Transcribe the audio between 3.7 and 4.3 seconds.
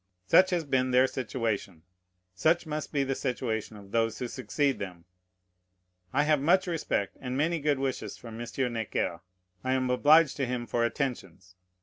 of those who